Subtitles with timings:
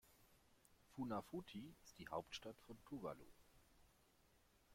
[0.95, 3.27] Funafuti ist die Hauptstadt von Tuvalu.